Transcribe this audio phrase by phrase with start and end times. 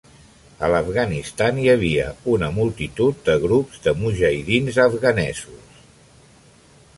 [0.67, 2.05] A l'Afganistan hi havia
[2.35, 5.79] una multitud de grups de mujahidins afganesos.